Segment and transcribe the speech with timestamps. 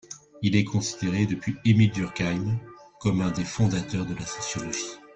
[0.41, 2.57] Il est considéré depuis Émile Durkheim
[2.99, 4.97] comme un des fondateurs de la sociologie.